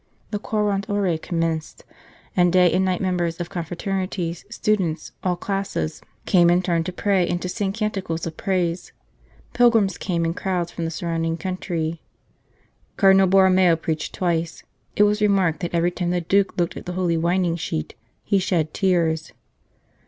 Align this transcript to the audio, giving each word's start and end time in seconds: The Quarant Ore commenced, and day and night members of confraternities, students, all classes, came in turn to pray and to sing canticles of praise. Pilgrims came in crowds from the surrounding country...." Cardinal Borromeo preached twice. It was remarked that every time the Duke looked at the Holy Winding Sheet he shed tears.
The 0.31 0.39
Quarant 0.39 0.89
Ore 0.89 1.15
commenced, 1.19 1.85
and 2.35 2.51
day 2.51 2.73
and 2.73 2.83
night 2.83 3.01
members 3.01 3.39
of 3.39 3.51
confraternities, 3.51 4.45
students, 4.49 5.11
all 5.23 5.35
classes, 5.35 6.01
came 6.25 6.49
in 6.49 6.63
turn 6.63 6.83
to 6.85 6.91
pray 6.91 7.27
and 7.27 7.39
to 7.39 7.47
sing 7.47 7.71
canticles 7.71 8.25
of 8.25 8.35
praise. 8.35 8.93
Pilgrims 9.53 9.99
came 9.99 10.25
in 10.25 10.33
crowds 10.33 10.71
from 10.71 10.85
the 10.85 10.89
surrounding 10.89 11.37
country...." 11.37 12.01
Cardinal 12.97 13.27
Borromeo 13.27 13.75
preached 13.75 14.15
twice. 14.15 14.63
It 14.95 15.03
was 15.03 15.21
remarked 15.21 15.59
that 15.59 15.75
every 15.75 15.91
time 15.91 16.09
the 16.09 16.19
Duke 16.21 16.57
looked 16.57 16.75
at 16.75 16.87
the 16.87 16.93
Holy 16.93 17.15
Winding 17.15 17.57
Sheet 17.57 17.93
he 18.23 18.39
shed 18.39 18.73
tears. 18.73 19.33